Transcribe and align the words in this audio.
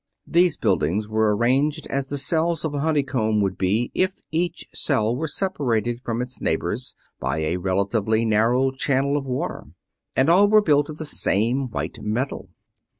These 0.25 0.57
buildings 0.57 1.07
were 1.07 1.35
arranged 1.35 1.85
as 1.85 2.07
the 2.07 2.17
cells 2.17 2.65
of 2.65 2.73
a 2.73 2.79
honeycomb 2.79 3.39
would 3.41 3.55
be 3.55 3.91
if 3.93 4.23
each 4.31 4.65
cell 4.73 5.15
were 5.15 5.27
separated 5.27 6.01
from 6.01 6.23
its 6.23 6.41
neighbors 6.41 6.95
by 7.19 7.41
a 7.41 7.57
relatively 7.57 8.25
narrow 8.25 8.71
channel 8.71 9.15
of 9.15 9.27
water, 9.27 9.67
and 10.15 10.27
all 10.27 10.47
were 10.47 10.63
built 10.63 10.89
of 10.89 10.97
the 10.97 11.05
same 11.05 11.69
white 11.69 12.01
metal. 12.01 12.49